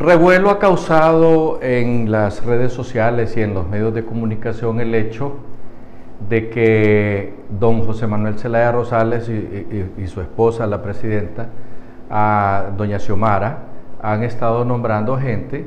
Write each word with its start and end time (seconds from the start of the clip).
Revuelo 0.00 0.48
ha 0.48 0.58
causado 0.58 1.58
en 1.60 2.10
las 2.10 2.46
redes 2.46 2.72
sociales 2.72 3.36
y 3.36 3.42
en 3.42 3.52
los 3.52 3.68
medios 3.68 3.92
de 3.92 4.02
comunicación 4.02 4.80
el 4.80 4.94
hecho 4.94 5.34
de 6.26 6.48
que 6.48 7.34
don 7.50 7.82
José 7.84 8.06
Manuel 8.06 8.38
Zelaya 8.38 8.72
Rosales 8.72 9.28
y, 9.28 10.06
su 10.06 10.22
esposa, 10.22 10.66
la 10.66 10.80
presidenta, 10.80 11.48
doña 12.78 12.98
Xiomara, 12.98 13.58
han 14.00 14.22
estado 14.22 14.64
nombrando 14.64 15.18
gente 15.18 15.66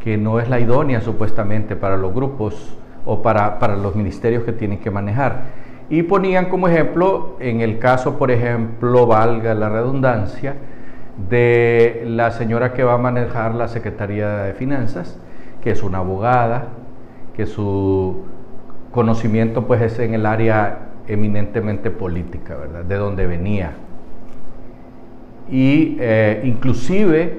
que 0.00 0.16
no 0.16 0.40
es 0.40 0.48
la 0.48 0.58
idónea 0.58 1.00
supuestamente 1.00 1.76
para 1.76 1.96
los 1.96 2.12
grupos 2.12 2.76
o 3.06 3.22
para, 3.22 3.60
para 3.60 3.76
los 3.76 3.94
ministerios 3.94 4.42
que 4.42 4.50
tienen 4.50 4.80
que 4.80 4.90
manejar. 4.90 5.42
Y 5.88 6.02
ponían 6.02 6.46
como 6.46 6.66
ejemplo, 6.66 7.36
en 7.38 7.60
el 7.60 7.78
caso, 7.78 8.18
por 8.18 8.32
ejemplo, 8.32 9.06
valga 9.06 9.54
la 9.54 9.68
redundancia, 9.68 10.56
de 11.28 12.04
la 12.06 12.30
señora 12.30 12.72
que 12.72 12.84
va 12.84 12.94
a 12.94 12.98
manejar 12.98 13.54
la 13.54 13.68
Secretaría 13.68 14.28
de 14.38 14.54
Finanzas, 14.54 15.18
que 15.62 15.70
es 15.70 15.82
una 15.82 15.98
abogada, 15.98 16.68
que 17.36 17.46
su 17.46 18.24
conocimiento 18.90 19.66
pues 19.66 19.82
es 19.82 19.98
en 19.98 20.14
el 20.14 20.26
área 20.26 20.90
eminentemente 21.06 21.90
política, 21.90 22.56
¿verdad? 22.56 22.84
De 22.84 22.96
donde 22.96 23.26
venía. 23.26 23.72
Y 25.50 25.96
eh, 26.00 26.42
inclusive 26.44 27.38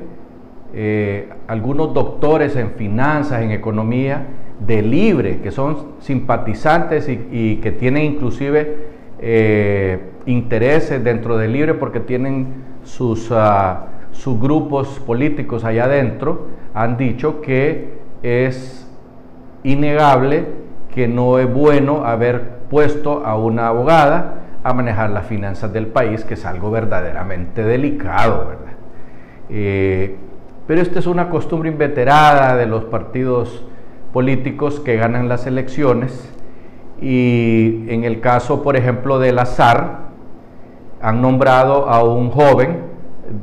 eh, 0.73 1.29
algunos 1.47 1.93
doctores 1.93 2.55
en 2.55 2.71
finanzas, 2.71 3.41
en 3.41 3.51
economía, 3.51 4.25
de 4.65 4.81
libre, 4.81 5.39
que 5.41 5.51
son 5.51 5.93
simpatizantes 5.99 7.09
y, 7.09 7.55
que 7.57 7.71
tienen 7.71 8.03
inclusive 8.03 9.00
eh, 9.21 9.99
intereses 10.25 11.03
dentro 11.03 11.37
de 11.37 11.47
libre 11.47 11.73
porque 11.75 11.99
tienen 11.99 12.63
sus, 12.83 13.31
ah, 13.31 13.87
sus 14.11 14.39
grupos 14.39 14.99
políticos 15.05 15.63
allá 15.63 15.85
adentro, 15.85 16.47
han 16.73 16.97
dicho 16.97 17.41
que 17.41 17.99
es 18.23 18.87
innegable 19.63 20.45
que 20.93 21.07
no 21.07 21.39
es 21.39 21.51
bueno 21.51 22.05
haber 22.05 22.61
puesto 22.69 23.25
a 23.25 23.37
una 23.37 23.67
abogada 23.67 24.41
a 24.63 24.73
manejar 24.73 25.09
las 25.09 25.25
finanzas 25.25 25.71
del 25.73 25.87
país, 25.87 26.23
que 26.23 26.35
es 26.35 26.45
algo 26.45 26.71
verdaderamente 26.71 27.63
delicado, 27.63 28.45
¿verdad? 28.47 28.73
Eh, 29.49 30.15
pero 30.67 30.81
esta 30.81 30.99
es 30.99 31.07
una 31.07 31.29
costumbre 31.29 31.69
inveterada 31.69 32.55
de 32.55 32.65
los 32.65 32.85
partidos 32.85 33.65
políticos 34.13 34.79
que 34.79 34.97
ganan 34.97 35.27
las 35.27 35.47
elecciones 35.47 36.31
y 37.01 37.85
en 37.89 38.03
el 38.03 38.21
caso, 38.21 38.61
por 38.61 38.75
ejemplo, 38.75 39.17
del 39.17 39.39
azar, 39.39 40.11
han 41.01 41.21
nombrado 41.21 41.89
a 41.89 42.03
un 42.03 42.29
joven, 42.29 42.83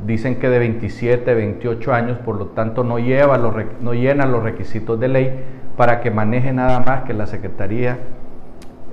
dicen 0.05 0.39
que 0.39 0.49
de 0.49 0.59
27, 0.59 1.33
28 1.33 1.93
años, 1.93 2.17
por 2.19 2.37
lo 2.37 2.47
tanto 2.47 2.85
no, 2.85 2.99
lleva 2.99 3.37
los, 3.37 3.53
no 3.81 3.93
llena 3.93 4.25
los 4.25 4.43
requisitos 4.43 4.97
de 4.99 5.09
ley 5.09 5.43
para 5.75 5.99
que 5.99 6.09
maneje 6.09 6.53
nada 6.53 6.79
más 6.79 7.03
que 7.03 7.13
la 7.13 7.27
Secretaría 7.27 7.99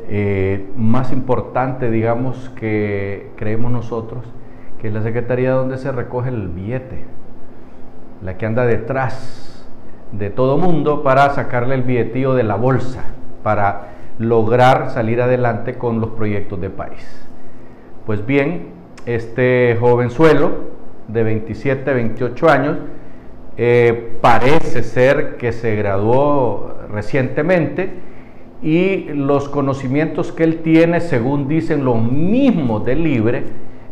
eh, 0.08 0.68
más 0.76 1.12
importante, 1.12 1.90
digamos, 1.90 2.50
que 2.50 3.30
creemos 3.36 3.70
nosotros, 3.70 4.24
que 4.80 4.88
es 4.88 4.94
la 4.94 5.02
Secretaría 5.02 5.52
donde 5.52 5.78
se 5.78 5.92
recoge 5.92 6.28
el 6.28 6.48
billete, 6.48 7.04
la 8.22 8.36
que 8.36 8.46
anda 8.46 8.66
detrás 8.66 9.68
de 10.12 10.30
todo 10.30 10.58
mundo 10.58 11.02
para 11.02 11.30
sacarle 11.30 11.74
el 11.76 11.82
billetío 11.82 12.34
de 12.34 12.42
la 12.42 12.56
bolsa, 12.56 13.04
para 13.42 13.95
lograr 14.18 14.90
salir 14.90 15.20
adelante 15.20 15.74
con 15.74 16.00
los 16.00 16.10
proyectos 16.10 16.60
de 16.60 16.70
país. 16.70 17.26
Pues 18.06 18.24
bien, 18.24 18.68
este 19.04 19.76
jovenzuelo 19.78 20.52
de 21.08 21.22
27, 21.22 21.92
28 21.92 22.48
años, 22.48 22.76
eh, 23.56 24.18
parece 24.20 24.82
ser 24.82 25.36
que 25.36 25.52
se 25.52 25.76
graduó 25.76 26.74
recientemente 26.90 27.90
y 28.62 29.04
los 29.14 29.48
conocimientos 29.48 30.32
que 30.32 30.44
él 30.44 30.58
tiene, 30.58 31.00
según 31.00 31.48
dicen 31.48 31.84
los 31.84 32.02
mismos 32.02 32.84
de 32.84 32.96
Libre, 32.96 33.44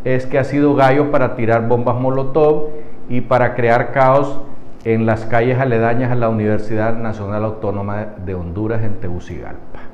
es 0.04 0.26
que 0.26 0.38
ha 0.38 0.44
sido 0.44 0.74
gallo 0.74 1.10
para 1.10 1.34
tirar 1.34 1.66
bombas 1.66 1.98
Molotov 1.98 2.70
y 3.08 3.22
para 3.22 3.54
crear 3.54 3.92
caos 3.92 4.40
en 4.84 5.06
las 5.06 5.24
calles 5.24 5.58
aledañas 5.58 6.12
a 6.12 6.14
la 6.14 6.28
Universidad 6.28 6.94
Nacional 6.94 7.44
Autónoma 7.44 8.06
de 8.24 8.34
Honduras 8.34 8.82
en 8.82 9.00
Tegucigalpa. 9.00 9.93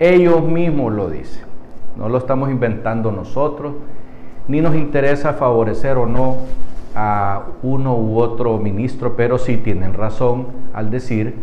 Ellos 0.00 0.42
mismos 0.42 0.92
lo 0.92 1.08
dicen 1.08 1.50
no 1.96 2.08
lo 2.08 2.18
estamos 2.18 2.50
inventando 2.50 3.12
nosotros, 3.12 3.74
ni 4.48 4.60
nos 4.60 4.74
interesa 4.74 5.34
favorecer 5.34 5.98
o 5.98 6.06
no 6.06 6.38
a 6.94 7.42
uno 7.62 7.94
u 7.94 8.18
otro 8.18 8.56
ministro, 8.58 9.16
pero 9.16 9.38
sí 9.38 9.58
tienen 9.58 9.94
razón 9.94 10.46
al 10.72 10.90
decir 10.90 11.34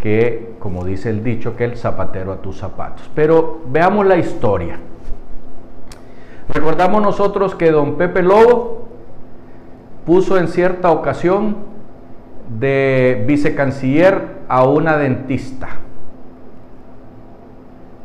que, 0.00 0.54
como 0.58 0.84
dice 0.84 1.10
el 1.10 1.22
dicho, 1.22 1.54
que 1.54 1.64
el 1.64 1.76
zapatero 1.76 2.32
a 2.32 2.36
tus 2.36 2.56
zapatos. 2.56 3.10
Pero 3.14 3.60
veamos 3.66 4.06
la 4.06 4.16
historia. 4.16 4.78
Recordamos 6.48 7.02
nosotros 7.02 7.54
que 7.54 7.70
don 7.70 7.96
Pepe 7.96 8.22
Lobo 8.22 8.88
puso 10.06 10.38
en 10.38 10.48
cierta 10.48 10.90
ocasión 10.90 11.56
de 12.58 13.22
vicecanciller 13.28 14.40
a 14.48 14.64
una 14.64 14.96
dentista. 14.96 15.68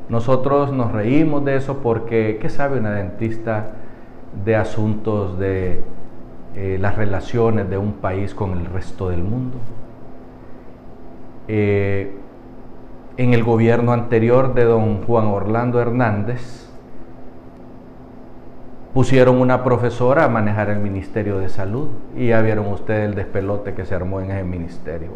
Nosotros 0.10 0.72
nos 0.72 0.92
reímos 0.92 1.44
de 1.46 1.56
eso 1.56 1.80
porque, 1.80 2.38
¿qué 2.40 2.50
sabe 2.50 2.80
una 2.80 2.92
dentista 2.92 3.72
de 4.44 4.56
asuntos 4.56 5.40
de 5.40 5.82
eh, 6.56 6.78
las 6.80 6.96
relaciones 6.96 7.70
de 7.70 7.78
un 7.78 7.94
país 7.94 8.36
con 8.36 8.52
el 8.52 8.66
resto 8.66 9.10
del 9.10 9.24
mundo? 9.24 9.58
Eh, 11.48 12.14
en 13.18 13.34
el 13.34 13.44
gobierno 13.44 13.94
anterior 13.94 14.54
de 14.54 14.66
don 14.66 15.04
Juan 15.04 15.28
Orlando 15.28 15.80
Hernández, 15.80 16.70
pusieron 18.94 19.42
una 19.42 19.64
profesora 19.64 20.24
a 20.24 20.30
manejar 20.30 20.70
el 20.70 20.80
Ministerio 20.80 21.38
de 21.40 21.50
Salud 21.50 21.90
y 22.16 22.28
ya 22.28 22.42
vieron 22.42 22.68
ustedes 22.68 23.10
el 23.10 23.16
despelote 23.16 23.74
que 23.74 23.86
se 23.86 23.94
armó 23.94 24.22
en 24.22 24.32
ese 24.32 24.44
ministerio 24.44 25.10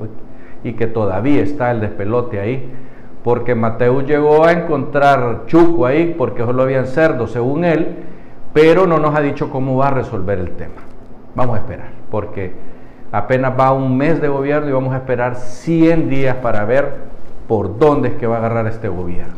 y 0.65 0.73
que 0.73 0.87
todavía 0.87 1.41
está 1.41 1.71
el 1.71 1.79
despelote 1.79 2.41
ahí 2.41 2.69
porque 3.23 3.55
Mateo 3.55 4.01
llegó 4.01 4.45
a 4.45 4.51
encontrar 4.51 5.43
chuco 5.47 5.85
ahí 5.85 6.15
porque 6.17 6.43
solo 6.43 6.63
habían 6.63 6.87
cerdos 6.87 7.31
según 7.31 7.65
él, 7.65 7.95
pero 8.53 8.87
no 8.87 8.97
nos 8.97 9.15
ha 9.15 9.21
dicho 9.21 9.49
cómo 9.49 9.77
va 9.77 9.89
a 9.89 9.91
resolver 9.91 10.39
el 10.39 10.51
tema. 10.51 10.81
Vamos 11.35 11.57
a 11.57 11.59
esperar, 11.59 11.89
porque 12.09 12.53
apenas 13.11 13.53
va 13.59 13.71
un 13.73 13.97
mes 13.97 14.21
de 14.21 14.27
gobierno 14.27 14.69
y 14.69 14.73
vamos 14.73 14.93
a 14.93 14.97
esperar 14.97 15.35
100 15.35 16.09
días 16.09 16.37
para 16.37 16.65
ver 16.65 17.09
por 17.47 17.77
dónde 17.77 18.09
es 18.09 18.13
que 18.15 18.27
va 18.27 18.35
a 18.35 18.39
agarrar 18.39 18.67
este 18.67 18.87
gobierno. 18.87 19.33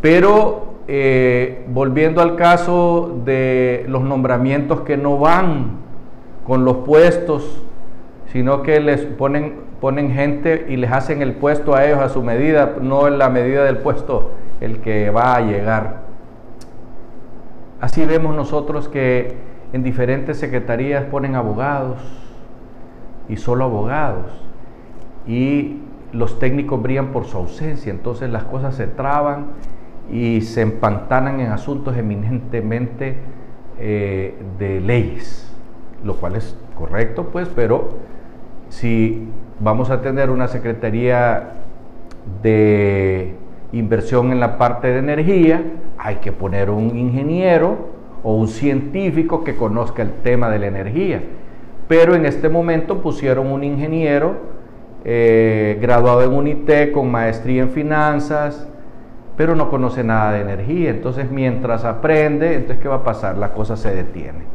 Pero 0.00 0.74
eh, 0.86 1.64
volviendo 1.68 2.20
al 2.20 2.36
caso 2.36 3.20
de 3.24 3.86
los 3.88 4.02
nombramientos 4.02 4.80
que 4.80 4.96
no 4.96 5.18
van 5.18 5.78
con 6.46 6.64
los 6.64 6.78
puestos, 6.78 7.62
sino 8.26 8.62
que 8.62 8.80
les 8.80 9.00
ponen 9.02 9.54
ponen 9.84 10.12
gente 10.12 10.64
y 10.70 10.78
les 10.78 10.90
hacen 10.90 11.20
el 11.20 11.34
puesto 11.34 11.74
a 11.74 11.84
ellos 11.84 11.98
a 11.98 12.08
su 12.08 12.22
medida, 12.22 12.76
no 12.80 13.06
en 13.06 13.18
la 13.18 13.28
medida 13.28 13.64
del 13.64 13.76
puesto 13.76 14.30
el 14.62 14.78
que 14.78 15.10
va 15.10 15.36
a 15.36 15.42
llegar. 15.42 16.04
Así 17.82 18.06
vemos 18.06 18.34
nosotros 18.34 18.88
que 18.88 19.34
en 19.74 19.82
diferentes 19.82 20.38
secretarías 20.38 21.04
ponen 21.04 21.34
abogados 21.34 21.98
y 23.28 23.36
solo 23.36 23.64
abogados 23.64 24.24
y 25.26 25.80
los 26.12 26.38
técnicos 26.38 26.80
brillan 26.82 27.08
por 27.08 27.26
su 27.26 27.36
ausencia, 27.36 27.90
entonces 27.90 28.30
las 28.30 28.44
cosas 28.44 28.74
se 28.76 28.86
traban 28.86 29.48
y 30.10 30.40
se 30.40 30.62
empantanan 30.62 31.40
en 31.40 31.52
asuntos 31.52 31.94
eminentemente 31.94 33.18
eh, 33.78 34.34
de 34.58 34.80
leyes, 34.80 35.54
lo 36.02 36.16
cual 36.16 36.36
es 36.36 36.56
correcto 36.74 37.28
pues, 37.30 37.50
pero 37.54 38.13
si 38.74 39.28
vamos 39.60 39.90
a 39.90 40.00
tener 40.02 40.30
una 40.30 40.48
Secretaría 40.48 41.52
de 42.42 43.34
Inversión 43.70 44.32
en 44.32 44.40
la 44.40 44.58
parte 44.58 44.88
de 44.88 44.98
energía, 44.98 45.62
hay 45.96 46.16
que 46.16 46.32
poner 46.32 46.70
un 46.70 46.96
ingeniero 46.96 47.90
o 48.24 48.34
un 48.34 48.48
científico 48.48 49.44
que 49.44 49.54
conozca 49.54 50.02
el 50.02 50.10
tema 50.24 50.50
de 50.50 50.58
la 50.58 50.66
energía. 50.66 51.22
Pero 51.86 52.16
en 52.16 52.26
este 52.26 52.48
momento 52.48 53.00
pusieron 53.00 53.46
un 53.52 53.62
ingeniero 53.62 54.34
eh, 55.04 55.78
graduado 55.80 56.24
en 56.24 56.32
UNITE 56.32 56.90
con 56.90 57.12
maestría 57.12 57.62
en 57.62 57.70
finanzas, 57.70 58.66
pero 59.36 59.54
no 59.54 59.70
conoce 59.70 60.02
nada 60.02 60.32
de 60.32 60.40
energía. 60.40 60.90
Entonces 60.90 61.30
mientras 61.30 61.84
aprende, 61.84 62.54
entonces 62.54 62.78
¿qué 62.82 62.88
va 62.88 62.96
a 62.96 63.04
pasar? 63.04 63.38
La 63.38 63.52
cosa 63.52 63.76
se 63.76 63.94
detiene. 63.94 64.46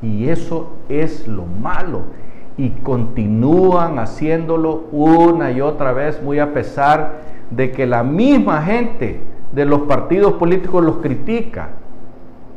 Y 0.00 0.28
eso 0.28 0.74
es 0.88 1.26
lo 1.26 1.44
malo 1.44 2.27
y 2.58 2.70
continúan 2.70 4.00
haciéndolo 4.00 4.88
una 4.90 5.52
y 5.52 5.60
otra 5.60 5.92
vez, 5.92 6.20
muy 6.20 6.40
a 6.40 6.52
pesar 6.52 7.20
de 7.50 7.70
que 7.70 7.86
la 7.86 8.02
misma 8.02 8.60
gente 8.62 9.20
de 9.52 9.64
los 9.64 9.82
partidos 9.82 10.34
políticos 10.34 10.84
los 10.84 10.96
critica. 10.96 11.68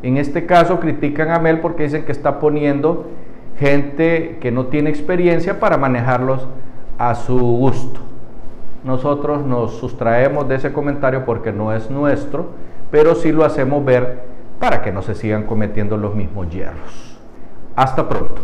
En 0.02 0.18
este 0.18 0.48
caso 0.48 0.80
critican 0.80 1.30
a 1.30 1.40
Mel 1.40 1.60
porque 1.60 1.84
dicen 1.84 2.04
que 2.04 2.12
está 2.12 2.40
poniendo 2.40 3.06
gente 3.58 4.40
que 4.42 4.52
no 4.52 4.66
tiene 4.66 4.90
experiencia 4.90 5.60
para 5.60 5.78
manejarlos 5.78 6.48
a 6.98 7.14
su 7.14 7.38
gusto. 7.38 8.00
Nosotros 8.84 9.46
nos 9.46 9.76
sustraemos 9.76 10.50
de 10.50 10.56
ese 10.56 10.74
comentario 10.74 11.26
porque 11.26 11.52
no 11.52 11.72
es 11.72 11.92
nuestro, 11.92 12.50
pero 12.90 13.14
sí 13.14 13.32
lo 13.32 13.46
hacemos 13.46 13.86
ver 13.86 14.24
para 14.60 14.82
que 14.82 14.92
no 14.92 15.04
se 15.04 15.14
sigan 15.14 15.44
cometiendo 15.44 15.96
los 15.96 16.16
mismos 16.16 16.50
hierros. 16.50 17.20
Hasta 17.76 18.10
pronto. 18.10 18.42